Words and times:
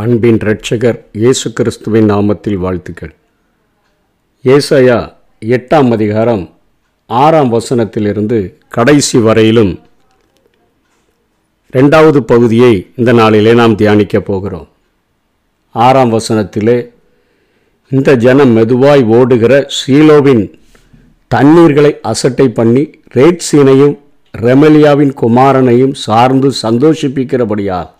அன்பின் 0.00 0.36
இரட்சகர் 0.36 0.98
இயேசு 1.12 1.52
கிறிஸ்துவின் 1.52 2.10
நாமத்தில் 2.10 2.56
வாழ்த்துக்கள். 2.56 3.14
ஏசாயா 4.44 5.12
எட்டாம் 5.40 5.90
அதிகாரம் 5.90 6.50
ஆறாம் 7.06 7.52
வசனத்திலிருந்து 7.52 8.54
கடைசி 8.68 9.18
வரையிலும் 9.18 9.72
ரெண்டாவது 11.72 12.18
பகுதியை 12.18 12.86
இந்த 12.96 13.12
நாளிலே 13.12 13.54
நாம் 13.54 13.76
தியானிக்கப் 13.76 14.28
போகிறோம். 14.30 14.68
ஆறாம் 15.70 16.12
வசனத்திலே 16.12 16.90
இந்த 17.88 18.16
ஜனம் 18.16 18.56
மெதுவாய் 18.56 19.04
ஓடுகிற 19.04 19.68
சீலோவின் 19.78 20.54
தண்ணீர்களை 21.34 22.00
அசட்டை 22.02 22.48
பண்ணி 22.48 22.90
ரேட்சீனையும் 23.14 23.98
ரெமலியாவின் 24.34 25.14
குமாரனையும் 25.22 25.94
சார்ந்து 26.06 26.50
சந்தோஷிப்பிக்கிறபடியால் 26.62 27.96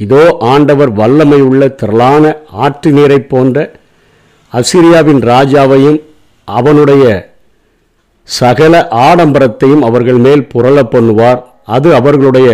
இதோ 0.00 0.22
ஆண்டவர் 0.52 0.92
வல்லமை 0.92 1.40
உள்ள 1.40 1.68
திரளான 1.80 2.24
ஆற்று 2.64 2.90
நீரைப் 2.92 3.28
போன்ற 3.28 3.56
அசிரியாவின் 4.52 5.22
ராஜாவையும் 5.32 6.00
அவனுடைய 6.48 7.04
சகல 8.28 8.74
ஆடம்பரத்தையும் 9.08 9.84
அவர்கள் 9.88 10.20
மேல் 10.26 10.48
புரள 10.54 10.76
பண்ணுவார். 10.90 11.40
அது 11.66 11.88
அவர்களுடைய 11.94 12.48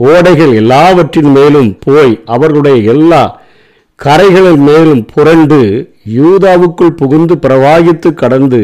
ஓடைகள் 0.00 0.52
எல்லாவற்றின் 0.54 1.30
மேலும் 1.30 1.70
போய் 1.84 2.12
அவர்களுடைய 2.24 2.76
எல்லா 2.92 3.22
கரைகளின் 4.00 4.62
மேலும் 4.68 5.02
புரண்டு 5.14 5.58
யூதாவுக்குள் 6.14 6.98
புகுந்து 7.00 7.34
பிரவாகித்து 7.42 8.10
கடந்து 8.14 8.62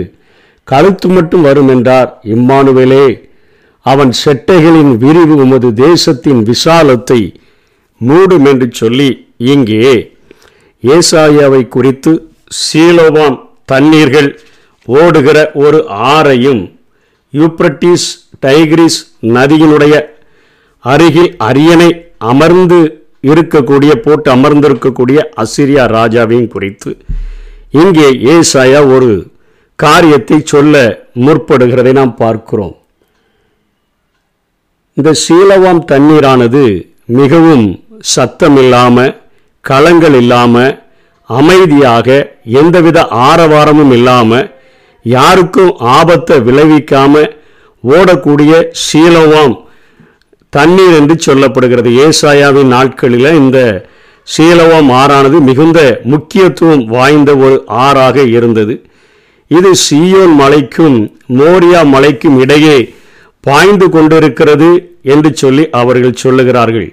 கழுத்து 0.64 1.08
மட்டும் 1.08 1.42
வரும் 1.42 1.68
என்றார். 1.68 2.08
இம்மானுவேலே 2.34 3.06
அவன் 3.86 4.12
செட்டைகளின் 4.24 4.92
விரிவு 4.96 5.36
உமது 5.36 5.68
தேசத்தின் 5.74 6.42
விசாலத்தை 6.42 7.20
மூடும் 8.00 8.44
என்று 8.44 8.72
சொல்லி 8.72 9.08
இங்கே 9.44 9.94
ஏசாயாவை 10.84 11.68
குறித்து 11.68 12.12
சீலோவான் 12.62 13.38
தண்ணீர்கள் 13.64 14.28
ஓடுகிற 14.88 15.50
ஒரு 15.54 15.78
ஆறையும் 16.10 16.62
யூப்ரட்டிஸ் 17.34 18.06
டைகிரிஸ் 18.40 18.98
நதியினுடைய 19.34 19.94
அருகில் 20.84 21.36
அரியணை 21.38 21.88
அமர்ந்து 22.18 22.78
இருக்கக்கூடிய 23.24 23.92
போட்டு 24.00 24.30
அமர்ந்திருக்கக்கூடிய 24.30 25.18
அசிரியா 25.36 25.84
ராஜாவையும் 25.92 26.46
குறித்து 26.46 26.90
இங்கே 27.72 28.06
ஏசாயா 28.32 28.94
ஒரு 28.94 29.10
காரியத்தை 29.78 30.40
சொல்ல 30.44 30.74
முற்படுகிறதை 31.16 31.92
நாம் 31.92 32.14
பார்க்கிறோம். 32.14 32.74
இந்த 34.96 35.14
சீலவாம் 35.24 35.84
தண்ணீரானது 35.84 36.62
மிகவும் 37.12 37.66
சத்தமில்லாம 38.14 38.96
களங்கள் 39.64 40.16
இல்லாமல் 40.22 40.82
அமைதியாக 41.26 42.36
எந்தவித 42.44 42.98
ஆரவாரமும் 43.10 43.92
இல்லாமல் 43.92 44.56
யாருக்கும் 45.02 45.76
ஆபத்தை 45.76 46.36
விளைவிக்காம 46.38 47.24
ஓடக்கூடிய 47.84 48.52
சீலவாம் 48.86 49.66
தண்ணீர் 50.50 50.92
என்று 50.92 51.14
சொல்லப்படுகிறது. 51.26 51.90
ஏசாயாவின் 52.06 52.70
நாட்களில் 52.74 53.30
இந்த 53.34 53.86
சீலவாம் 54.36 54.90
ஆறானது 54.90 55.40
மிகுந்த 55.40 56.00
முக்கியத்துவம் 56.04 56.84
வாய்ந்த 56.84 57.36
ஒரு 57.36 57.64
ஆறாக 57.66 58.22
இருந்தது. 58.22 58.74
இது 59.48 59.70
சீயோன் 59.86 60.34
மலைக்கும் 60.40 60.96
மோரியா 61.28 61.82
மலைக்கும் 61.94 62.40
இடையே 62.40 62.94
பாய்ந்து 63.40 63.90
கொண்டிருக்கிறது 63.90 64.70
என்று 65.02 65.30
சொல்லி 65.34 65.70
அவர்கள் 65.70 66.20
சொல்லுகிறார்கள். 66.22 66.88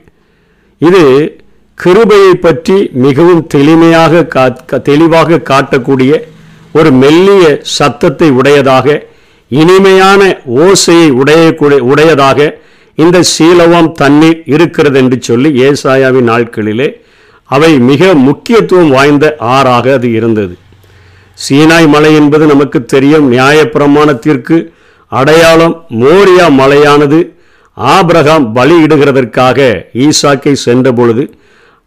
இது 0.78 1.38
கிருபையை 1.74 2.36
பற்றி 2.36 2.90
மிகவும் 2.94 3.48
தெளிமையாக 3.48 4.28
கா- 4.36 4.82
தெளிவாக 4.82 5.42
காட்டக்கூடிய 5.50 6.22
ஒரு 6.74 6.92
மெல்லிய 6.92 7.60
சத்தத்தை 7.62 8.32
உடையதாக 8.32 9.06
இனிமையான 9.50 10.42
ஓசையை 10.56 11.10
உடைய 11.10 11.56
உடையதாக 11.82 12.60
இந்த 12.96 13.22
சீலவாம் 13.38 13.92
தண்ணீர் 13.92 14.44
இருக்கிறது 14.46 15.00
என்று 15.00 15.18
சொல்லி 15.22 15.64
ஏசாயாவின் 15.64 16.30
நாட்களிலே 16.30 17.04
அவை 17.44 17.80
மிக 17.80 18.14
முக்கியத்துவம் 18.14 18.90
வாய்ந்த 18.90 19.36
ஆறாக 19.40 19.94
அது 19.94 20.12
இருந்தது. 20.12 20.58
சீனாய் 21.50 21.88
மலை 21.88 22.16
என்பது 22.16 22.46
நமக்கு 22.46 22.86
தெரியும். 22.86 23.32
நியாயப்பிரமாணத்திற்கு 23.32 24.68
அடையாளம் 25.08 25.86
மோரியா 25.90 26.52
மலையானது. 26.52 27.35
ஆபிரகாம் 27.78 28.56
பலியிடுகிறதற்காக 28.56 29.60
ஈசாக்கை 30.06 30.54
சென்ற 30.54 30.92
பொழுது 30.92 31.24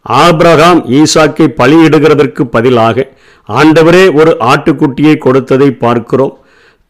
ஆபிரகாம் 0.05 0.81
ஈசாக்கை 0.99 1.47
பலியிடுகிறதற்கு 1.61 2.41
பதிலாக 2.41 3.07
ஆண்டவரே 3.49 4.13
ஒரு 4.19 4.37
ஆட்டுக்குட்டியை 4.51 5.17
கொடுத்ததை 5.17 5.71
பார்க்கிறோம். 5.71 6.37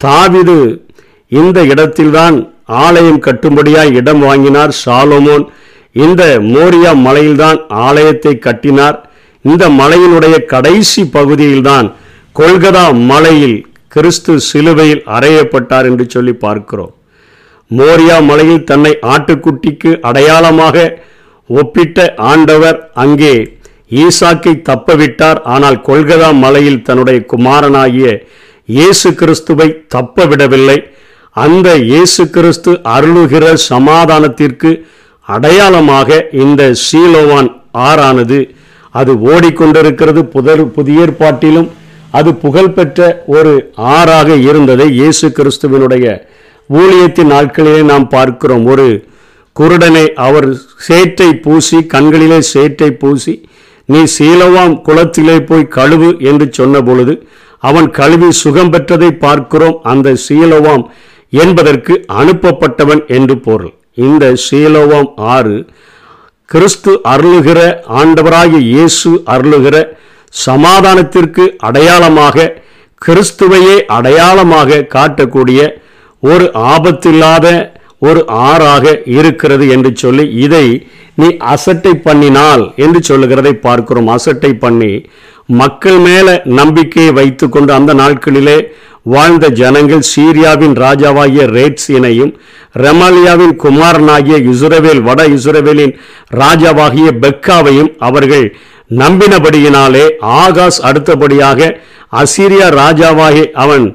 தாவிது 0.04 0.58
இந்த 1.28 1.64
இடத்தில்தான் 1.64 2.36
ஆலயம் 2.64 3.22
கட்டும்படியாய் 3.22 3.92
இடம் 3.92 4.20
வாங்கினார் 4.20 4.72
சாலோமோன். 4.84 5.44
இந்த 5.92 6.22
மோரியா 6.38 6.92
மலையில்தான் 7.06 7.58
ஆலயத்தை 7.68 8.38
கட்டினார். 8.38 9.10
இந்த 9.42 9.68
மலையினுடைய 9.68 10.44
கடைசி 10.44 11.04
பகுதியில்தான் 11.04 11.94
கொல்கதா 12.38 12.86
மலையில் 13.10 13.58
கிறிஸ்து 13.88 14.40
சிலுவையில் 14.40 15.02
அறையப்பட்டார் 15.16 15.84
என்று 15.84 16.06
சொல்லி 16.08 16.32
பார்க்கிறோம். 16.32 16.92
மோரியா 17.78 18.16
மலையில் 18.28 18.66
தன்னை 18.70 18.92
ஆட்டுக்குட்டிக்கு 19.12 19.90
அடையாளமாக 20.08 20.76
ஒப்பிட்ட 21.50 21.98
ஆண்டவர் 22.30 22.78
அங்கே 23.04 23.34
ஈசாக்கை 24.02 24.54
தப்பவிட்டார். 24.68 25.38
ஆனால் 25.54 25.78
கொல்கதா 25.88 26.30
மலையில் 26.44 26.84
தன்னுடைய 26.88 27.18
குமாரனாகிய 27.32 28.08
இயேசு 28.68 29.08
கிறிஸ்துவை 29.20 29.68
தப்ப 29.94 30.26
விடவில்லை 30.32 30.78
அந்த 31.36 31.68
இயேசு 31.90 32.22
கிறிஸ்து 32.36 32.72
அருளுகிற 32.94 33.44
சமாதானத்திற்கு 33.72 34.70
அடையாளமாக 35.28 36.18
இந்த 36.44 36.62
சீலோவான் 36.86 37.50
ஆறானது. 37.88 38.40
அது 39.00 39.12
ஓடிக்கொண்டிருக்கிறது 39.32 40.20
புதர் 40.34 40.62
புதிய 40.76 41.04
ஏற்பாட்டிலும். 41.04 41.68
அது 42.18 42.30
புகழ்பெற்ற 42.44 43.00
ஒரு 43.36 43.52
ஆறாக 43.96 44.28
இருந்ததை 44.48 44.86
இயேசு 45.00 45.26
கிறிஸ்துவினுடைய 45.36 46.06
ஊழியத்தின் 46.78 47.32
நாட்களிலே 47.34 47.82
நாம் 47.92 48.06
பார்க்கிறோம். 48.16 48.64
ஒரு 48.72 48.88
குருடனை 49.56 50.04
அவர் 50.26 50.48
சேற்றை 50.86 51.30
பூசி 51.44 51.78
கண்களிலே 51.94 52.40
சேற்றை 52.52 52.90
பூசி 53.02 53.34
நீ 53.88 54.00
சீலவாம் 54.16 54.74
குளத்திலே 54.86 55.36
போய் 55.48 55.72
கழுவு 55.76 56.10
என்று 56.30 56.46
சொன்ன 56.58 56.82
பொழுது 56.88 57.14
அவன் 57.68 57.88
கழுவி 57.98 58.30
சுகம் 58.42 58.72
பெற்றதை 58.74 59.10
பார்க்கிறோம். 59.24 59.76
அந்த 59.92 60.08
சீலவாம் 60.26 60.84
என்பதற்கு 61.42 61.94
அனுப்பப்பட்டவன் 62.20 63.02
என்று 63.16 63.36
பொருள். 63.46 63.72
இந்த 64.06 64.24
சீலோவாம் 64.44 65.10
ஆறு 65.34 65.56
கிறிஸ்து 66.52 66.92
அருளுகிற 67.12 67.60
ஆண்டவராகிய 68.00 68.60
இயேசு 68.72 69.10
அருளுகிற 69.34 69.76
சமாதானத்திற்கு 70.46 71.44
அடையாளமாக 71.68 72.46
கிறிஸ்துவையே 73.02 73.76
அடையாளமாக 73.96 74.84
காட்டக்கூடிய 74.96 75.60
ஒரு 76.22 76.46
ஆபத்தில்லாத 76.72 77.46
ஒரு 78.02 78.20
ஆறாக 78.48 78.84
இருக்கிறது 79.14 79.64
என்று 79.68 79.90
சொல்லி 79.96 80.24
இதை 80.36 80.66
நீ 81.14 81.28
அசட்டை 81.46 81.92
பண்ணினால் 82.04 82.62
என்று 82.76 83.00
சொல்லுகிறதை 83.02 83.52
பார்க்கிறோம். 83.58 84.08
அசட்டை 84.08 84.52
பண்ணி 84.56 84.92
மக்கள் 85.54 85.98
மேல 85.98 86.28
நம்பிக்கையை 86.52 87.12
வைத்துக்கொண்டு 87.12 87.72
அந்த 87.72 87.92
நாட்களிலே 87.94 88.58
வாழ்ந்த 89.06 89.46
ஜனங்கள் 89.58 90.08
சீரியாவின் 90.10 90.74
ராஜாவாகிய 90.76 91.44
ரேட்சீனையும் 91.54 92.32
ரெமாலியாவின் 92.76 93.54
குமாரனாகிய 93.56 94.36
இசுரவேல் 94.50 95.02
வட 95.02 95.20
இசுரவேலின் 95.36 95.94
ராஜாவாகிய 96.40 97.08
பெக்காவையும் 97.22 97.90
அவர்கள் 98.00 98.46
நம்பினபடியினாலே 99.00 100.04
ஆகாஷ் 100.38 100.80
அடுத்தபடியாக 100.82 101.70
அசீரியா 102.12 102.68
ராஜாவாகி 102.76 103.44
அவன் 103.56 103.86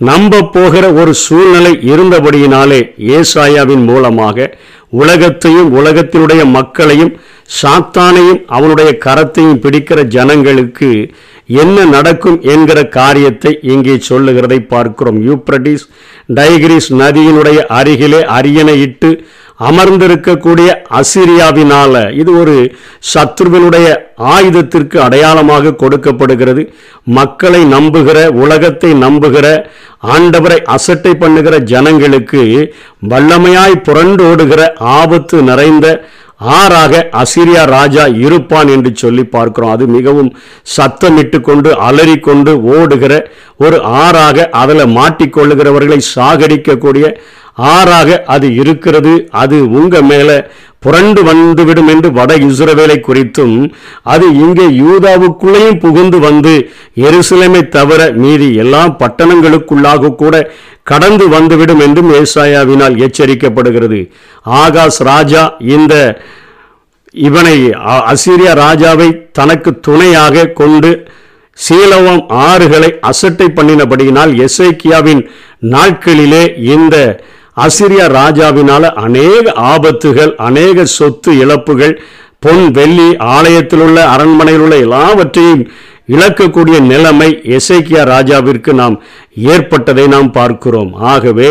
நம்ப 0.00 0.42
போகிற 0.42 0.92
ஒரு 0.92 1.14
சூழ்நிலை 1.14 1.78
இருந்தபடியினாலே 1.82 2.94
ஏசாயாவின் 2.98 3.84
மூலமாக 3.84 4.58
உலகத்தையும் 4.88 5.76
உலகத்தினுடைய 5.76 6.44
மக்களையும் 6.50 7.20
சாத்தானையும் 7.62 8.44
அவனுடைய 8.46 8.98
கரத்தையும் 9.04 9.60
பிடிக்கிற 9.60 10.02
ஜனங்களுக்கு 10.06 11.10
என்ன 11.46 11.84
நடக்கும் 11.84 12.40
என்கிற 12.42 12.84
காரியத்தை 12.88 13.58
இங்கே 13.62 13.98
சொல்லுகிறதை 13.98 14.60
பார்க்கிறோம். 14.60 15.26
யூப்ரட்டிஸ் 15.28 15.84
டைகிரிஸ் 16.34 16.90
நதியினுடைய 16.92 17.56
அருகிலே 17.56 18.24
அரியணையிட்டு 18.24 19.26
அமர்ந்திருக்கக்கூடிய 19.60 20.68
அசிரியாவினால 21.00 21.94
இது 22.20 22.30
ஒரு 22.40 22.56
சத்ருவினுடைய 23.12 23.86
ஆயுதத்திற்கு 24.34 24.96
அடையாளமாக 25.06 25.74
கொடுக்கப்படுகிறது. 25.82 26.62
மக்களை 27.18 27.62
நம்புகிற 27.74 28.18
உலகத்தை 28.44 28.90
நம்புகிற 29.04 29.46
ஆண்டவரை 30.14 30.58
அசட்டை 30.76 31.12
பண்ணுகிற 31.22 31.56
ஜனங்களுக்கு 31.72 32.42
வல்லமையாய் 33.12 33.82
புரண்டோடுகிற 33.88 34.62
ஆபத்து 35.00 35.38
நிறைந்த 35.50 35.86
ஆறாக 36.58 36.98
அசிரியா 37.20 37.62
ராஜா 37.74 38.02
இருப்பான் 38.24 38.68
என்று 38.74 38.90
சொல்லி 39.00 39.22
பார்க்கிறோம். 39.32 39.72
அது 39.76 39.84
மிகவும் 39.94 40.28
சத்தமிட்டு 40.74 41.38
கொண்டு 41.48 41.70
அலறிக்கொண்டு 41.86 42.52
ஓடுகிற 42.74 43.14
ஒரு 43.64 43.78
ஆறாக 44.02 44.46
அதில் 44.60 44.92
மாட்டிக்கொள்ளுகிறவர்களை 44.98 45.98
சாகடிக்கக்கூடிய 46.14 47.08
ஆறாக 47.58 48.22
அது 48.26 48.54
இருக்கிறது. 48.54 49.28
அது 49.30 49.70
உங்க 49.70 50.02
மேல 50.02 50.50
புரண்டு 50.78 51.24
வந்துவிடும் 51.24 51.88
என்று 51.88 52.12
வட 52.12 52.36
இஸ்ரவேலை 52.36 53.00
குறித்தும் 53.00 53.72
அது 54.02 54.34
இங்கே 54.34 54.62
யூதாவுக்குள்ளேயும் 54.62 55.80
புகுந்து 55.80 56.18
வந்து 56.18 56.70
எருசலேமை 56.96 57.68
தவிர 57.68 58.12
மீதி 58.14 58.54
எல்லா 58.54 58.96
பட்டணங்களுக்குள்ளாக 58.98 60.14
கூட 60.14 60.52
கடந்து 60.82 61.28
வந்துவிடும் 61.28 61.80
என்றும் 61.80 62.12
ஏசாயாவினால் 62.12 62.96
எச்சரிக்கப்படுகிறது. 62.96 64.10
ஆகாஷ் 64.42 65.00
ராஜா 65.02 65.56
இந்த 65.58 66.22
இவனை 67.10 67.72
அ- 67.72 68.04
அசீரியா 68.12 68.52
ராஜாவை 68.54 69.30
தனக்கு 69.32 69.80
துணையாக 69.80 70.46
கொண்டு 70.46 71.08
சீலவம் 71.52 72.26
ஆறுகளை 72.28 72.90
அசட்டை 73.00 73.46
பண்ணினபடியினால் 73.46 74.32
எசைக்கியாவின் 74.38 75.22
நாட்களிலே 75.62 76.44
இந்த 76.58 76.96
அசிரியா 77.64 78.06
ராஜாவினால 78.20 78.84
அநேக 79.06 79.52
ஆபத்துகள் 79.74 80.32
அநேக 80.48 80.84
சொத்து 80.98 81.30
இழப்புகள் 81.38 81.94
பொன் 82.44 82.64
வெள்ளி 82.70 83.08
ஆலயத்தில் 83.36 83.82
உள்ள 83.86 83.98
அரண்மனையில் 84.14 84.64
உள்ள 84.64 84.76
எல்லாவற்றையும் 84.86 85.62
இழக்கக்கூடிய 86.14 86.76
நிலைமை 86.92 87.30
எசைக்கியா 87.56 88.02
ராஜாவிற்கு 88.14 88.72
நாம் 88.72 88.96
ஏற்பட்டதை 89.54 90.04
நாம் 90.14 90.30
பார்க்கிறோம். 90.32 90.92
ஆகவே 91.12 91.50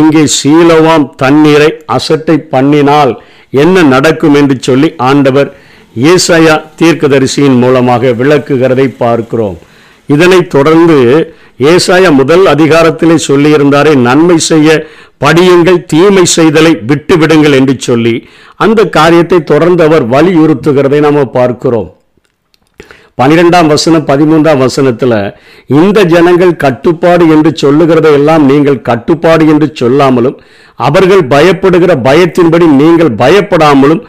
இங்கே 0.00 0.22
சீலவாம் 0.38 1.06
தண்ணீரை 1.22 1.70
அசட்டை 1.96 2.36
பண்ணினால் 2.52 3.12
என்ன 3.62 3.82
நடக்கும் 3.94 4.36
என்று 4.40 4.56
சொல்லி 4.60 4.88
ஆண்டவர் 5.10 5.50
ஏசாயா 6.12 6.54
தீர்க்கதரிசியின் 6.80 7.58
மூலமாக 7.62 8.12
விளக்குகிறதை 8.20 8.86
பார்க்கிறோம். 9.04 9.58
இதனைத் 10.14 10.50
தொடர்ந்து 10.50 10.98
ஏசாயா 11.70 12.10
முதல் 12.20 12.44
அதிகாரத்திலே 12.54 13.16
சொல்லியிருந்தாரே 13.28 13.92
நன்மை 14.08 14.38
செய்ய 14.50 14.68
படியுங்கள் 15.20 15.78
தீமை 15.92 16.24
செய்தலை 16.36 16.72
விட்டுவிடுங்கள் 16.90 17.56
என்று 17.60 17.74
சொல்லி 17.86 18.14
அந்த 18.64 18.80
காரியத்தை 18.96 19.38
தொடர்ந்து 19.52 19.82
அவர் 19.88 20.04
வலியுறுத்துகிறதை 20.14 21.00
நாம் 21.06 21.18
பார்க்கிறோம். 21.38 21.88
பனிரெண்டாம் 23.20 23.68
வசனம் 23.72 24.04
பதிமூன்றாம் 24.10 24.60
வசனத்துல 24.64 25.14
இந்த 25.78 25.98
ஜனங்கள் 26.12 26.52
கட்டுப்பாடு 26.64 27.24
என்று 27.34 27.50
சொல்லுகிறதை 27.62 28.12
எல்லாம் 28.18 28.44
நீங்கள் 28.50 28.84
கட்டுப்பாடு 28.88 29.44
என்று 29.52 29.68
சொல்லாமலும் 29.80 30.36
அவர்கள் 30.88 31.24
பயப்படுகிற 31.32 31.92
பயத்தின்படி 32.08 32.66
நீங்கள் 32.82 33.12
பயப்படாமலும் 33.22 34.02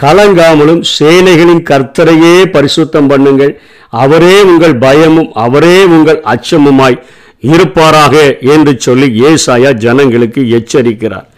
கலங்காமலும் 0.00 0.82
சேனைகளின் 0.96 1.62
கர்த்தரையே 1.70 2.34
பரிசுத்தம் 2.56 3.08
பண்ணுங்கள். 3.12 3.54
அவரே 4.02 4.36
உங்கள் 4.50 4.76
பயமும் 4.84 5.30
அவரே 5.44 5.78
உங்கள் 5.94 6.20
அச்சமுமாய் 6.34 6.98
இருப்பாராக 7.42 8.38
என்று 8.54 8.74
சொல்லி 8.78 9.08
ஏசாயா 9.28 9.72
ஜனங்களுக்கு 9.84 10.40
எச்சரிக்கிறார். 10.58 11.28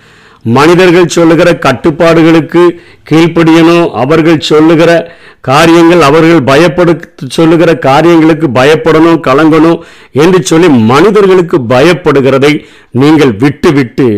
மனிதர்கள் 0.43 1.13
சொல்லுகிற 1.17 1.59
கட்டுப்பாடுகளுக்கு 1.65 2.63
கீழ்ப்படியணும் 3.11 3.91
அவர்கள் 3.91 4.41
சொல்லுகிற 4.41 5.19
காரியங்கள் 5.41 6.01
அவர்கள் 6.01 6.41
பயப்படு 6.49 6.93
சொல்லுகிற 7.29 7.79
காரியங்களுக்கு 7.79 8.47
பயப்படணும் 8.49 9.21
கலங்கணும் 9.27 9.79
என்று 10.13 10.43
சொல்லி 10.43 10.69
மனிதர்களுக்கு 10.69 11.59
பயப்படுகிறதை 11.69 12.53
நீங்கள் 12.91 13.37
விட்டுவிட்டு 13.37 14.09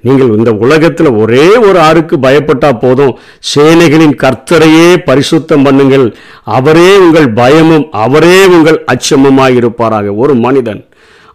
நீங்கள் 0.00 0.34
இந்த 0.38 0.52
உலகத்தில் 0.52 1.10
ஒரே 1.22 1.46
ஒரு 1.56 1.78
ஆருக்கு 1.78 2.16
பயப்பட்டா 2.26 2.78
போதும். 2.78 3.18
சேனைகளின் 3.54 4.16
கர்த்தரையே 4.24 4.88
பரிசுத்தம் 5.08 5.66
பண்ணுங்கள். 5.68 6.14
அவரே 6.44 6.96
உங்கள் 6.96 7.30
பயமும் 7.32 7.88
அவரே 7.90 8.46
உங்கள் 8.46 8.84
அச்சமுமாயிருப்பாராக. 8.94 10.16
ஒரு 10.16 10.34
மனிதன் 10.34 10.87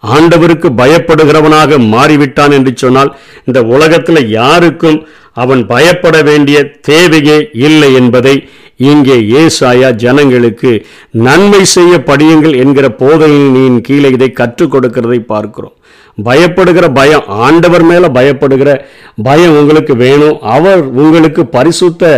ஆண்டவருக்கு 0.03 0.69
பயப்படுகிறவனாக 0.77 1.77
மாறிவிட்டான் 1.94 2.51
என்று 2.51 2.71
சொன்னால் 2.75 3.11
இந்த 3.45 3.63
உலகத்தில் 3.63 4.29
யாருக்கும் 4.29 5.00
அவன் 5.33 5.61
பயப்பட 5.65 6.21
வேண்டிய 6.21 6.57
தேவையே 6.81 7.38
இல்லை 7.67 7.94
என்பதை 7.94 8.35
இங்கே 8.89 9.17
ஏசாயா 9.41 9.89
ஜனங்களுக்கு 9.95 10.71
நன்மை 11.25 11.61
செய்ய 11.65 11.94
படியுங்கள் 12.09 12.55
என்கிற 12.57 12.89
போதையின் 13.01 13.81
கீழே 13.81 14.09
இதை 14.11 14.31
கற்றுக் 14.31 14.73
கொடுக்கிறதை 14.73 15.19
பார்க்கிறோம். 15.25 15.75
பயப்படுகிற 16.18 16.86
பயம் 16.94 17.27
ஆண்டவர் 17.45 17.86
மேல 17.89 18.07
பயப்படுகிற 18.18 18.69
பயம் 19.27 19.57
உங்களுக்கு 19.60 19.94
வேணும். 19.95 20.38
அவர் 20.56 20.81
உங்களுக்கு 21.04 21.44
பரிசுத்த 21.56 22.12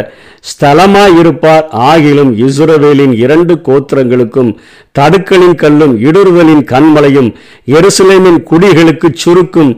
ஸ்தலமாக 0.50 1.19
இருப்பார். 1.19 1.65
ஆகிலும் 1.92 2.31
இஸ்ரவேலின் 2.45 3.13
இரண்டு 3.24 3.53
கோத்திரங்களுக்கும் 3.68 4.51
தடுக்கலின் 5.00 5.56
கல்லும் 5.63 5.95
இடுறுதலின் 6.07 6.63
கண்மலையும் 6.74 7.30
எருசலேமின் 7.77 8.39
குடிகளுக்கு 8.51 9.09
சுருக்கும் 9.24 9.71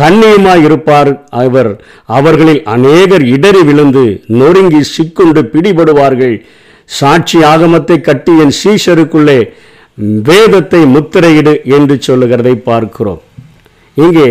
கண்ணியமாய் 0.00 0.62
இருப்பார் 0.68 1.12
அவர். 1.44 1.72
அவர்களில் 2.18 2.62
அநேகர் 2.74 3.24
இடறி 3.34 3.62
விழுந்து 3.70 4.04
நொறுங்கி 4.40 4.82
சிக்குண்டு 4.94 5.42
பிடிபடுவார்கள். 5.54 6.36
சாட்சி 7.00 7.38
ஆகமத்தை 7.52 8.00
கட்டி 8.00 8.32
என் 8.44 8.56
சீஷருக்குள்ளே 8.62 9.40
வேதத்தை 10.28 10.80
முத்திரையிடு 10.94 11.54
என்று 11.76 11.96
சொல்லுகிறதை 12.06 12.54
பார்க்கிறோம். 12.70 13.20
இங்கே 13.94 14.28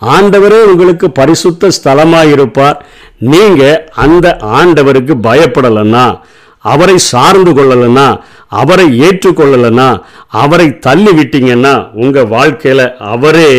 ஆண்டவரே 0.00 0.58
உங்களுக்கு 0.62 1.10
பரிசுத்த 1.10 1.68
ஸ்தலமாயிருப்பார். 1.76 2.78
நீங்கள் 3.18 3.88
அந்த 3.94 4.36
ஆண்டவருக்கு 4.42 5.14
பயப்படலன்னா 5.22 6.20
அவரை 6.58 6.98
சார்ந்து 6.98 7.50
கொள்ளலன்னா 7.50 8.20
அவரை 8.48 8.86
ஏற்றுக்கொள்ளலன்னா 9.00 10.02
அவரை 10.28 10.78
தள்ளி 10.78 11.10
விட்டீங்கன்னா 11.10 11.74
உங்கள் 11.94 12.26
வாழ்க்கையில் 12.26 12.84
அவரே 12.98 13.50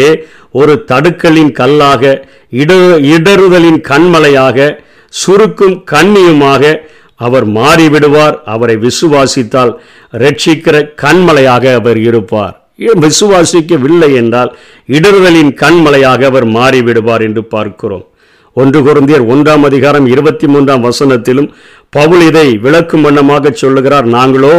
ஒரு 0.51 0.85
தடுக்கலின் 0.87 1.51
கல்லாக 1.51 2.23
இட 2.49 2.73
இடறுதலின் 3.13 3.81
கண்மலையாக 3.89 4.77
சுருக்கும் 5.07 5.83
கண்ணியுமாக 5.91 6.81
அவர் 7.15 7.47
மாறிவிடுவார். 7.47 8.37
அவரை 8.45 8.75
விசுவாசித்தால் 8.75 9.73
ரட்சிக்கிற 10.11 10.75
கண்மலையாக 11.03 11.73
அவர் 11.73 11.97
இருப்பார். 11.97 12.60
விசுவாசிக்கவில்லை 12.85 14.13
என்றால் 14.13 14.57
இடறுதலின் 14.87 15.51
கண்மலையாக 15.61 16.25
அவர் 16.25 16.47
மாறிவிடுவார் 16.47 17.21
என்று 17.21 17.43
பார்க்கிறோம். 17.43 18.05
ஒன்று 18.53 18.79
குருந்தியர் 18.81 19.25
ஒன்றாம் 19.27 19.63
அதிகாரம் 19.63 20.05
இருபத்தி 20.05 20.47
மூன்றாம் 20.47 20.83
வசனத்திலும் 20.83 21.49
பவுல் 21.89 22.21
இதை 22.21 22.57
விளக்கும் 22.57 23.01
வண்ணமாக 23.01 23.51
சொல்லுகிறார். 23.51 24.05
நாங்களோ 24.05 24.55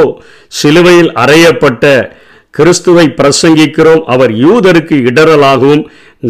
சிலுவையில் 0.49 1.13
அறையப்பட்ட 1.13 2.13
கிறிஸ்துவை 2.57 3.05
பிரசங்கிக்கிறோம் 3.21 4.03
அவர் 4.15 4.33
யூதருக்கு 4.45 4.97
இடரலாகவும் 5.11 5.85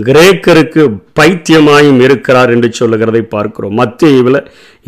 கிரேக்கருக்கு 0.07 0.83
பைத்தியமாயும் 1.19 1.99
இருக்கிறார் 2.05 2.51
என்று 2.55 2.69
சொல்லுகிறதை 2.79 3.23
பார்க்கிறோம். 3.35 3.75
மத்தியில் 3.81 4.39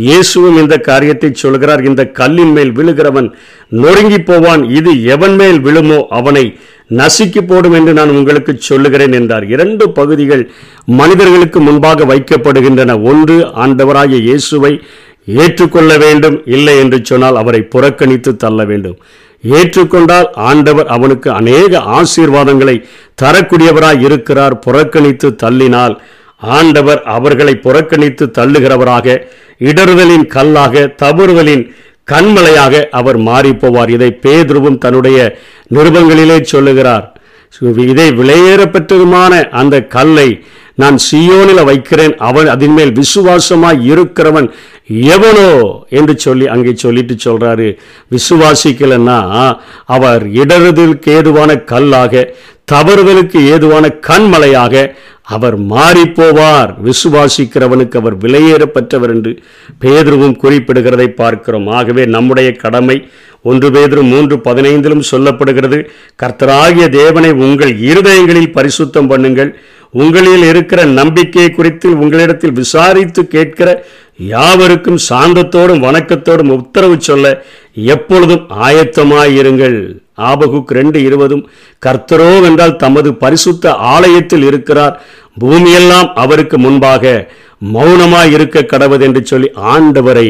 இயேசுவும் 0.07 0.57
இந்த 0.63 0.77
காரியத்தை 0.89 1.31
சொல்கிறார் 1.43 1.83
இந்த 1.89 2.03
கல்லின் 2.19 2.55
மேல் 2.57 2.73
விழுகிறவன் 2.79 3.29
நொறுங்கி 3.83 4.21
போவான் 4.31 4.63
இது 4.79 4.93
எவன் 5.15 5.37
மேல் 5.41 5.61
விழுமோ 5.67 5.99
அவனை 6.19 6.45
நசுக்கி 7.01 7.43
போடும் 7.51 7.77
என்று 7.79 7.93
நான் 7.99 8.17
உங்களுக்கு 8.19 8.53
சொல்லுகிறேன் 8.71 9.15
என்றார். 9.21 9.45
இரண்டு 9.55 9.85
பகுதிகள் 9.99 10.43
மனிதர்களுக்கு 11.01 11.61
முன்பாக 11.69 12.05
வைக்கப்படுகின்றன. 12.13 12.97
ஒன்று 13.13 13.37
ஆண்டவராகிய 13.65 14.21
இயேசுவை 14.29 14.73
ஏற்றுக்கொள்ள 15.27 15.97
வேண்டும் 15.99 16.43
இல்லை 16.47 16.79
என்று 16.79 16.99
சொன்னால் 17.03 17.37
அவரை 17.37 17.61
புறக்கணித்து 17.63 18.37
தள்ள 18.37 18.65
வேண்டும். 18.65 18.99
ஏற்றுக்கொண்டால் 19.45 20.29
ஆண்டவர் 20.35 20.87
அவனுக்கு 20.87 21.31
அநேக 21.31 21.83
ஆசீர்வாதங்களை 21.99 22.77
தரக்கூடியவராய் 23.23 24.01
இருக்கிறார். 24.01 24.59
புறக்கணித்து 24.59 25.37
தள்ளினால் 25.43 25.97
ஆண்டவர் 26.37 27.03
அவர்களை 27.03 27.55
புறக்கணித்து 27.57 28.31
தள்ளுகிறவராக 28.39 29.17
இடறுதலின் 29.59 30.27
கல்லாக 30.27 30.95
தவறுதலின் 31.03 31.65
கண்மலையாக 32.13 32.89
அவர் 32.91 33.19
மாறிப்போவார். 33.19 33.89
இதை 33.89 34.19
பேதுருவும் 34.23 34.79
தன்னுடைய 34.79 35.19
நிருபங்களிலே 35.75 36.43
சொல்லுகிறார். 36.43 37.07
இதை 37.77 38.09
விலையேறப்பெற்றதுமான 38.11 39.33
அந்த 39.51 39.81
கல்லை 39.81 40.29
நான் 40.83 40.97
சியோனில் 41.09 41.69
வைக்கிறேன். 41.71 42.15
அவன் 42.29 42.49
அதன் 42.55 42.75
மேல் 42.77 42.93
விசுவாசமாக 43.01 43.85
இருக்கிறவன் 43.93 44.49
எவனோ 45.15 45.51
என்று 45.99 46.15
சொல்லி 46.25 46.47
அங்கே 46.55 46.73
சொல்லிட்டு 46.85 47.15
சொல்கிறாரு 47.27 47.69
விசுவாசிக்கலன்னா 48.15 49.19
அவர் 49.97 50.25
இடறுதலுக்கு 50.43 51.11
ஏதுவான 51.19 51.51
கல்லாக 51.73 52.25
தவறுதலுக்கு 52.73 53.39
ஏதுவான 53.55 53.87
கண்மலையாக 54.09 54.75
அவர் 55.35 55.57
மாறிப்போவார். 55.73 56.71
விசுவாசிக்கிறவனுக்கு 56.87 57.97
அவர் 58.01 58.17
விலையேறப்பட்டவர் 58.25 59.13
என்று 59.17 59.33
பேதுருவும் 59.83 60.37
குறிப்பிடுகிறதை 60.43 61.07
பார்க்கிறோம். 61.21 61.69
ஆகவே 61.79 62.03
நம்முடைய 62.15 62.49
கடமை 62.65 62.97
ஒன்று 63.51 63.69
பேதரும் 63.77 64.13
மூன்று 64.15 64.37
பதினைந்திலும் 64.49 65.09
சொல்லப்படுகிறது. 65.13 65.79
கர்த்தராகிய 66.23 66.87
தேவனை 67.01 67.31
உங்கள் 67.47 67.73
இருதயங்களில் 67.91 68.55
பரிசுத்தம் 68.59 69.11
பண்ணுங்கள். 69.13 69.53
உங்களில் 70.01 70.45
இருக்கிற 70.53 70.81
நம்பிக்கை 71.01 71.51
குறித்து 71.51 71.89
உங்களிடத்தில் 71.99 72.59
விசாரித்து 72.61 73.23
கேட்கிற 73.35 73.69
யாவருக்கும் 74.33 74.99
சாந்தத்தோடும் 75.09 75.85
வணக்கத்தோடும் 75.87 76.53
உத்தரவு 76.59 76.97
சொல்ல 77.01 77.33
எப்பொழுதும் 77.75 78.45
ஆயத்தமாயிருங்கள். 78.67 79.79
ஆபகுக் 80.31 80.73
ரெண்டு 80.79 80.99
இருபதும் 81.03 81.45
கர்த்தரோ 81.87 82.29
என்றால் 82.43 82.77
தமது 82.77 83.11
பரிசுத்த 83.15 83.75
ஆலயத்தில் 83.93 84.45
இருக்கிறார். 84.51 84.95
பூமியெல்லாம் 85.41 86.09
அவருக்கு 86.15 86.59
முன்பாக 86.59 87.15
மௌனமாய் 87.73 88.33
இருக்க 88.33 88.61
கடவுது 88.63 89.01
என்று 89.01 89.21
சொல்லி 89.27 89.49
ஆண்டவரை 89.73 90.27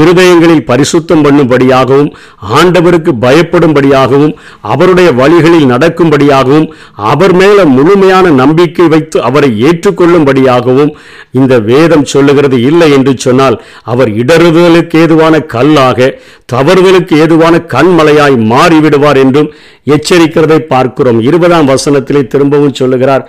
இருதயங்களில் 0.00 0.66
பரிசுத்தம் 0.70 1.24
பண்ணும்படியாகவும் 1.24 2.10
ஆண்டவருக்கு 2.58 3.12
பயப்படும்படியாகவும் 3.24 4.34
அவருடைய 4.72 5.08
வழிகளில் 5.12 5.70
நடக்கும்படியாகவும் 5.72 6.68
அவர் 7.12 7.34
மேல 7.34 7.64
முழுமையான 7.76 8.30
நம்பிக்கை 8.42 8.86
வைத்து 8.88 9.22
அவரை 9.22 9.50
ஏற்றுக்கொள்ளும்படியாகவும் 9.68 10.92
இந்த 11.30 11.54
வேதம் 11.70 12.04
சொல்லுகிறது. 12.04 12.56
இல்லை 12.62 12.90
என்று 12.92 13.14
சொன்னால் 13.16 13.58
அவர் 13.92 14.10
இடறுதலுக்கு 14.22 14.96
ஏதுவான 15.04 15.40
கல்லாக 15.54 16.08
தவறுதலுக்கு 16.52 17.14
ஏதுவான 17.24 17.54
கண்மலையாய் 17.74 18.36
மாறிவிடுவார் 18.52 19.20
என்றும் 19.24 19.52
எச்சரிக்கிறதை 19.94 20.58
பார்க்கிறோம். 20.72 21.20
இருபதாம் 21.20 21.68
வசனத்திலே 21.68 22.22
திரும்பவும் 22.26 22.78
சொல்லுகிறார் 22.80 23.24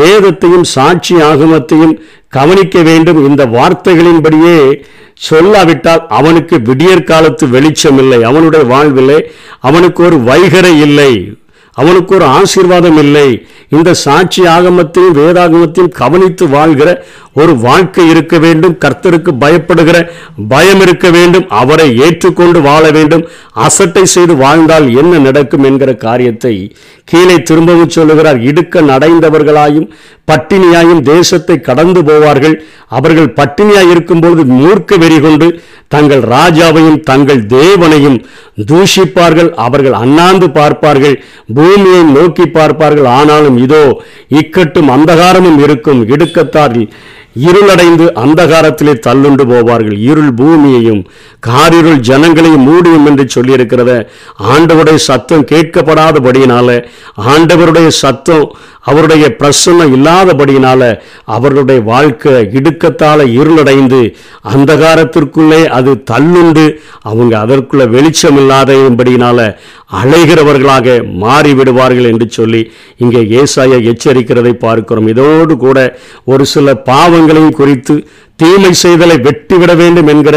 வேதத்தையும் 0.00 0.66
சாட்சி 0.74 1.14
ஆகமத்தையும் 1.30 1.94
கவனிக்க 2.36 2.82
வேண்டும் 2.82 3.20
இந்த 3.28 3.42
வார்த்தைகளின்படியே 3.46 4.58
சொல்லாவிட்டால் 5.30 6.02
அவனுக்கு 6.08 6.56
விடியற் 6.62 7.08
காலத்து 7.10 7.44
வெளிச்சம் 7.48 7.98
இல்லை 7.98 8.20
அவனுடைய 8.22 8.62
வாழ்வில்லை 8.66 9.18
அவனுக்கு 9.60 10.00
ஒரு 10.04 10.16
வைகரை 10.30 10.74
இல்லை 10.80 11.12
அவனுக்கு 11.76 12.12
ஒரு 12.14 12.24
ஆசீர்வாதம் 12.38 12.98
இல்லை. 12.98 13.28
இந்த 13.68 13.90
சாட்சி 14.02 14.42
ஆகமத்தையும் 14.56 15.16
வேதாகமத்தையும் 15.20 15.94
கவனித்து 16.00 16.44
வாழ்கிற 16.48 16.88
ஒரு 17.40 17.52
வாழ்க்கை 17.66 18.04
இருக்க 18.12 18.34
வேண்டும் 18.44 18.76
கர்த்தருக்கு 18.84 19.30
பயப்படுகிற 19.42 19.96
பயம் 20.52 20.82
இருக்க 20.84 21.06
வேண்டும் 21.16 21.46
அவரை 21.60 21.88
ஏற்றுக்கொண்டு 22.06 22.58
வாழ 22.68 22.84
வேண்டும் 22.96 23.24
அசட்டை 23.66 24.04
செய்து 24.14 24.34
வாழ்ந்தால் 24.36 24.86
என்ன 25.00 25.18
நடக்கும் 25.18 25.66
என்கிற 25.68 25.90
காரியத்தை 26.06 26.54
கீழே 27.10 27.36
திரும்பவும் 27.48 27.94
சொல்லுகிறார். 27.96 28.38
இடுக்க 28.50 28.82
நடைந்தவர்களாயும் 28.90 29.88
பட்டினியாயும் 30.30 31.02
தேசத்தை 31.12 31.56
கடந்து 31.60 32.00
போவார்கள். 32.02 32.56
அவர்கள் 32.98 33.34
பட்டினியாய் 33.38 33.90
இருக்கும்பொழுது 33.94 34.44
மூர்க்க 34.60 34.98
வெறி 35.02 35.18
கொண்டு 35.20 35.48
தங்கள் 35.94 36.22
ராஜாவையும் 36.34 37.00
தங்கள் 37.10 37.42
தேவனையும் 37.56 38.18
தூஷிப்பார்கள். 38.70 39.50
அவர்கள் 39.66 39.96
அண்ணாந்து 40.02 40.46
பார்ப்பார்கள் 40.58 41.16
பூமியை 41.56 42.02
நோக்கி 42.16 42.46
பார்ப்பார்கள். 42.58 43.08
ஆனாலும் 43.18 43.58
இதோ 43.66 43.82
இக்கட்டும் 44.40 44.92
அந்தகாரமும் 44.96 45.60
இருக்கும். 45.66 46.00
இடுக்கத்தாரில் 46.14 46.88
இருளடைந்து 47.36 48.12
அந்தகாரத்திலே 48.22 48.94
தள்ளுண்டு 49.06 49.44
போவார்கள். 49.44 49.98
இருள் 50.00 50.34
பூமியையும் 50.34 51.02
காரிருள் 51.40 52.00
ஜனங்களையும் 52.00 52.66
மூடியும் 52.68 53.06
என்று 53.06 53.28
சொல்லியிருக்கிறத 53.28 54.06
ஆண்டவருடைய 54.52 54.94
சத்தம் 54.94 55.44
கேட்கப்படாதபடியினால 55.44 56.84
ஆண்டவருடைய 57.16 57.86
சத்தம் 57.86 58.56
அவருடைய 58.80 59.36
பிரசன்னம் 59.38 59.92
இல்லாதபடியினால 59.96 61.00
அவர்களுடைய 61.24 61.80
வாழ்க்கை 61.82 62.32
இடுக்கத்தால் 62.32 63.22
இருளடைந்து 63.28 64.14
அந்தகாரத்திற்குள்ளே 64.54 65.66
அது 65.68 66.02
தள்ளுண்டு 66.10 66.78
அவங்க 67.02 67.38
அதற்குள்ள 67.38 67.88
வெளிச்சம் 67.88 68.36
இல்லாதபடியினால 68.36 69.56
அழைகிறவர்களாக 69.92 71.02
மாறிவிடுவார்கள் 71.22 72.10
என்று 72.12 72.30
சொல்லி 72.30 72.72
இங்கே 72.98 73.20
ஏசாய 73.40 73.78
எச்சரிக்கிறதை 73.92 74.52
பார்க்கிறோம். 74.52 75.08
இதோடு 75.08 75.56
கூட 75.56 75.98
ஒரு 76.24 76.46
சில 76.46 76.74
பாவங்கள் 76.74 77.22
காரியங்களையும் 77.24 77.54
குறித்து 77.54 77.94
தீமை 78.36 78.70
செய்தலை 78.82 79.16
வெட்டிவிட 79.26 79.76
வேண்டும் 79.76 80.06
என்கிற 80.06 80.36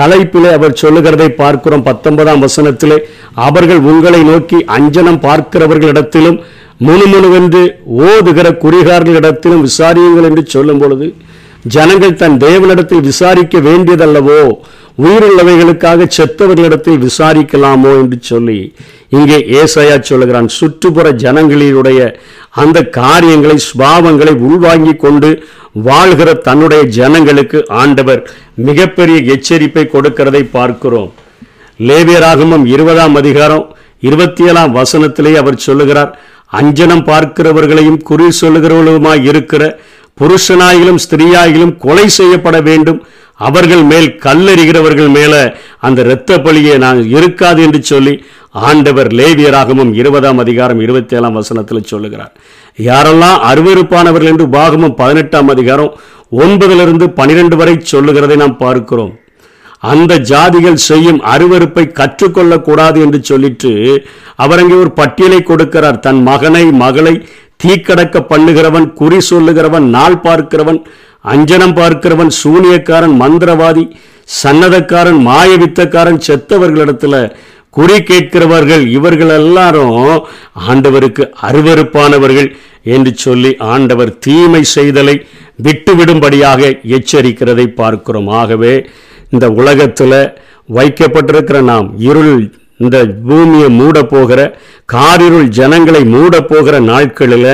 தலைப்பிலே 0.00 0.52
அவர் 0.52 0.72
சொல்லுகிறதை 0.72 1.28
பார்க்கிறோம் 1.30 1.82
பத்தொன்பதாம் 1.82 2.42
வசனத்திலே. 2.42 2.98
அவர்கள் 3.34 3.78
உங்களை 3.78 4.22
நோக்கி 4.22 4.56
அஞ்சனம் 4.56 5.22
பார்க்கிறவர்களிடத்திலும் 5.22 6.38
முணுமுணுவென்று 6.78 7.62
ஓதுகிற 7.84 8.50
குறிகாரர்களிடத்திலும் 8.62 9.64
விசாரியுங்கள் 9.64 10.22
என்று 10.22 10.44
சொல்லும் 10.46 10.78
பொழுது 10.78 11.14
ஜனங்கள் 11.66 12.14
தன் 12.14 12.36
தேவனிடத்தில் 12.36 13.00
விசாரிக்க 13.00 13.58
வேண்டியதல்லவோ? 13.58 14.40
உயிருள்ளவைகளுக்காக 15.02 16.08
செத்தவர்களிடத்தில் 16.18 17.06
விசாரிக்கலாமோ? 17.06 17.92
என்று 18.02 18.18
சொல்லி 18.20 18.74
இங்கே 19.12 19.38
ஏசாயா 19.50 20.00
சொல்லுகிறான் 20.00 20.48
சுற்றுப்புற 20.48 21.10
ஜனங்களினுடைய 21.12 22.14
அந்த 22.50 22.82
காரியங்களை 22.82 23.56
ஸ்பாவங்களை 23.70 24.34
உள்வாங்கி 24.38 24.96
கொண்டு 24.96 25.30
வாழ்கிற 25.72 26.34
தன்னுடைய 26.34 26.82
ஜனங்களுக்கு 26.82 27.66
ஆண்டவர் 27.68 28.30
மிகப்பெரிய 28.54 29.18
எச்சரிப்பை 29.34 29.86
கொடுக்கிறதை 29.86 30.42
பார்க்கிறோம். 30.52 31.12
லேவியராகமம் 31.78 32.64
இருபதாம் 32.66 33.14
அதிகாரம் 33.14 33.76
இருபத்தி 34.00 34.44
ஏழாம் 34.44 34.74
வசனத்திலே 34.74 35.34
அவர் 35.34 35.56
சொல்லுகிறார் 35.56 36.18
அஞ்சனம் 36.52 37.06
பார்க்கிறவர்களையும் 37.06 38.02
குறி 38.02 38.24
சொல்லுகிறவர்களுமாய் 38.40 39.24
இருக்கிற 39.24 39.62
புருஷனாயிலும் 40.20 41.00
ஸ்திரீயாயிலும் 41.04 41.74
கொலை 41.84 42.06
செய்யப்பட 42.18 42.56
வேண்டும். 42.68 43.00
அவர்கள் 43.48 43.82
மேல் 43.90 44.08
கல்லெறிகிறவர்கள் 44.24 45.10
மேல 45.18 45.34
அந்த 45.86 46.00
இரத்த 46.06 46.38
பலியை 46.46 46.74
நான் 46.84 46.98
இருக்காது 47.16 47.60
என்று 47.66 47.80
சொல்லி 47.90 48.14
ஆண்டவர் 48.68 49.08
லேவியராகமும் 49.18 49.92
இருபதாம் 50.00 50.40
அதிகாரம் 50.44 50.80
இருபத்தி 50.86 51.16
ஏழாம் 51.16 51.38
வசனத்தில் 51.40 51.88
சொல்லுகிறார். 51.92 52.32
யாரெல்லாம் 52.88 53.38
அருவறுப்பானவர்கள் 53.50 54.32
என்று 54.32 54.46
பாகமும் 54.56 54.98
பதினெட்டாம் 55.00 55.50
அதிகாரம் 55.54 55.94
ஒன்பதிலிருந்து 56.42 57.06
பனிரெண்டு 57.20 57.56
வரை 57.60 57.74
சொல்லுகிறதை 57.92 58.36
நாம் 58.42 58.60
பார்க்கிறோம். 58.64 59.12
அந்த 59.92 60.12
ஜாதிகள் 60.30 60.78
செய்யும் 60.88 61.20
அருவருப்பை 61.34 61.84
கற்றுக்கொள்ளக்கூடாது 61.98 62.98
என்று 63.04 63.18
சொல்லிட்டு 63.30 63.70
அவர் 64.44 64.60
அங்கே 64.62 64.76
ஒரு 64.82 64.90
பட்டியலை 65.00 65.40
கொடுக்கிறார். 65.42 65.98
தன் 66.06 66.20
மகனை 66.22 66.64
மகளை 66.84 67.14
தீக்கடக்க 67.60 68.20
பண்ணுகிறவன் 68.20 68.92
குறி 68.92 69.18
சொல்லுகிறவன் 69.30 69.86
நாள் 69.88 70.18
பார்க்கிறவன் 70.20 70.80
அஞ்சனம் 71.24 71.74
பார்க்கிறவன் 71.74 72.30
சூனியக்காரன் 72.42 73.14
மந்திரவாதி 73.22 73.84
சன்னதக்காரன் 74.42 75.20
மாயவித்தக்காரன் 75.26 76.20
செத்தவர்களிடத்துல 76.26 77.16
குறி 77.70 77.96
கேட்கிறவர்கள் 78.02 78.84
இவர்கள் 78.88 79.28
எல்லாரும் 79.28 79.92
ஆண்டவருக்கு 80.68 81.24
அருவருப்பானவர்கள் 81.40 82.48
என்று 82.84 83.12
சொல்லி 83.16 83.56
ஆண்டவர் 83.74 84.18
தீமை 84.18 84.62
செய்தலை 84.74 85.16
விட்டுவிடும்படியாக 85.62 86.60
எச்சரிக்கிறதை 86.96 87.66
பார்க்கிறோம். 87.74 88.28
ஆகவே 88.28 88.72
இந்த 89.30 89.48
உலகத்தில் 89.50 90.16
வைக்கப்பட்டிருக்கிற 90.68 91.60
நாம் 91.62 91.88
இருள் 91.98 92.34
இந்த 92.80 92.98
பூமியை 93.22 93.68
மூடப்போகிற 93.70 94.40
போகிற 94.40 94.40
காரிருள் 94.88 95.48
ஜனங்களை 95.48 96.02
மூடப்போகிற 96.04 96.46
போகிற 96.50 96.76
நாட்களில் 96.86 97.50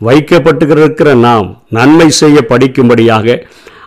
வைக்கப்பட்டுக்கிற 0.00 1.12
நாம் 1.18 1.48
நன்மை 1.68 2.08
செய்ய 2.12 2.38
படிக்கும்படியாக 2.48 3.36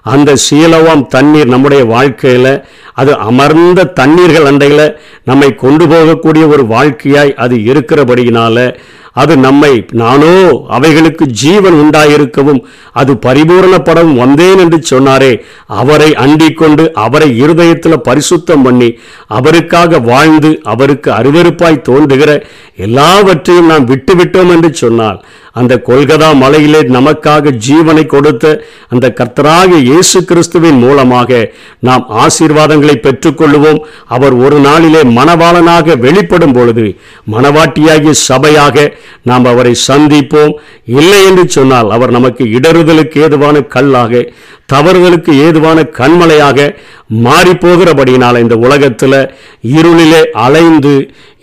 அந்த 0.03 0.31
சீலவாம் 0.45 1.03
தண்ணீர் 1.07 1.47
நம்முடைய 1.47 1.81
வாழ்க்கையில் 1.85 2.53
அது 2.93 3.11
அமர்ந்த 3.21 3.89
தண்ணீர்கள் 3.93 4.47
அண்டையில் 4.47 4.85
நம்மை 5.23 5.49
கொண்டு 5.55 5.85
போகக்கூடிய 5.87 6.43
ஒரு 6.47 6.63
வாழ்க்கையாய் 6.65 7.33
அது 7.35 7.55
இருக்கிறபடியினால 7.63 8.57
அது 9.15 9.37
நம்மை 9.37 9.71
நானோ 9.91 10.33
அவைகளுக்கு 10.69 11.25
ஜீவன் 11.41 11.77
உண்டாயிருக்கவும் 11.81 12.61
அது 12.93 13.13
பரிபூரணப்படவும் 13.25 14.15
வந்தேன் 14.15 14.59
என்று 14.59 14.79
சொன்னாரே. 14.83 15.31
அவரை 15.75 16.09
அண்டிக் 16.15 16.57
கொண்டு 16.57 16.83
அவரை 16.95 17.29
இருதயத்தில் 17.37 18.05
பரிசுத்தம் 18.07 18.63
பண்ணி 18.63 18.89
அவருக்காக 19.27 19.99
வாழ்ந்து 20.05 20.51
அவருக்கு 20.65 21.11
அருவருப்பாய் 21.11 21.81
தோன்றுகிற 21.81 22.31
எல்லாவற்றையும் 22.77 23.65
நாம் 23.65 23.85
விட்டுவிட்டோம் 23.85 24.51
என்று 24.51 24.73
சொன்னால் 24.75 25.19
அந்த 25.53 25.73
கொல்கதா 25.87 26.27
மலையிலே 26.37 26.81
நமக்காக 26.89 27.51
ஜீவனை 27.65 28.03
கொடுத்த 28.05 28.45
அந்த 28.87 29.05
கர்த்தராக 29.11 29.79
இயேசு 29.81 30.25
கிறிஸ்துவின் 30.25 30.79
மூலமாக 30.79 31.39
நாம் 31.79 32.03
ஆசீர்வாதங்களை 32.21 32.95
பெற்றுக்கொள்வோம் 32.97 33.81
அவர் 34.07 34.35
ஒரு 34.41 34.59
நாளிலே 34.59 35.01
மணவாளனாக 35.17 35.97
வெளிப்படும் 35.97 36.53
பொழுது 36.53 36.85
மணவாட்டியாகிய 37.31 38.13
சபையாக 38.29 38.87
நாம் 39.23 39.45
அவரை 39.45 39.73
சந்திப்போம். 39.87 40.53
இல்லை 40.85 41.25
என்று 41.25 41.49
சொன்னால் 41.49 41.89
அவர் 41.89 42.11
நமக்கு 42.11 42.43
இடறுதலுக்கு 42.45 43.17
ஏதுவான 43.21 43.61
கல்லாக 43.61 44.31
தவறுதலுக்கு 44.73 45.31
ஏதுவான 45.45 45.79
கண்மலையாக 45.99 46.75
மாறிப்போகிறபடியினால் 47.23 48.39
இந்த 48.39 48.55
உலகத்தில் 48.55 49.19
இருளிலே 49.73 50.21
அலைந்து 50.45 50.93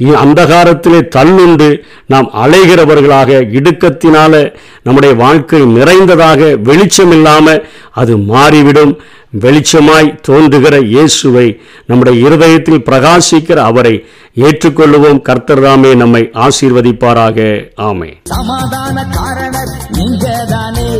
அந்தகாரத்திலே 0.04 1.08
தள்ளுண்டு 1.16 1.78
நாம் 2.06 2.30
அலைகிறவர்களாக 2.34 3.30
இடுக்கத்தினால 3.52 4.54
நம்முடைய 4.82 5.14
வாழ்க்கை 5.14 5.64
நிறைந்ததாக 5.64 6.56
வெளிச்சம் 6.56 7.10
இல்லாம 7.10 7.60
அது 7.92 8.18
மாறிவிடும். 8.18 8.98
வெளிச்சமாய் 9.40 10.20
தோன்றுகிற 10.20 10.78
இயேசுவை 10.78 11.60
நம்முடைய 11.86 12.26
இருதயத்தில் 12.26 12.84
பிரகாசிக்கிற 12.86 13.56
அவரை 13.56 14.06
ஏற்றுக்கொள்ளுவோம். 14.36 15.20
கர்த்தர்தாமே 15.28 15.96
நம்மை 15.96 16.30
ஆசீர்வதிப்பாராக. 16.32 17.64
ஆமை 17.76 18.16
சமாதான 18.22 19.06
காரணர் 19.10 19.76
நீங்கதானே. 19.90 20.98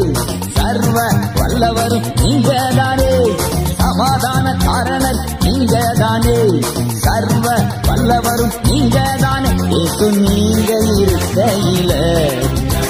சர்வ 0.54 1.12
வல்லவரும் 1.34 2.06
நீங்கதானே. 2.22 3.30
சமாதான 3.76 4.56
காரணர் 4.64 5.28
நீங்கதானே. 5.40 6.62
சர்வ 6.88 7.66
வல்லவரும் 8.08 8.52
நீங்க 8.66 8.98
தானே 9.22 9.50
ஏசு 9.78 10.06
நீங்க 10.26 10.70
இருக்கையில 11.00 11.92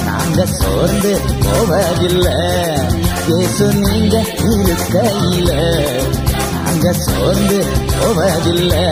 நாங்க 0.06 0.44
சோர்ந்து 0.58 1.12
போவதில்லை. 1.44 2.36
ஏசு 3.38 3.66
நீங்க 3.80 4.16
இருக்கையில 4.52 5.50
நாங்க 6.54 6.92
சோர்ந்து 7.04 7.58
போவதில்லை. 7.98 8.84